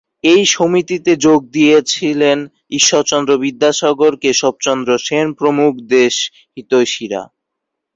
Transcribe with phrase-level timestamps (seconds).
[0.23, 2.37] এই সমিতিতে যোগ দিয়েছিলেন
[2.71, 6.15] ঈশ্বরচন্দ্র বিদ্যাসাগর, কেশবচন্দ্র সেন প্রমুখ দেশ
[6.57, 7.21] হিতৈষীরা।